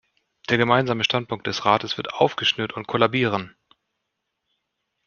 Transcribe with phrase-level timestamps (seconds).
[0.49, 3.55] Der Gemeinsame Standpunkt des Rates wird aufgeschnürt und kollabieren.